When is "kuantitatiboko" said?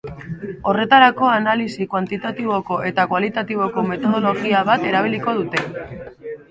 1.91-2.81